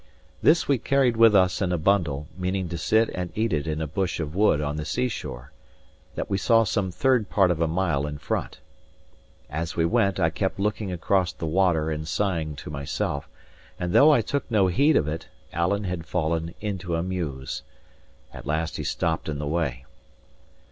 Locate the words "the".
4.77-4.83, 11.33-11.45, 19.37-19.45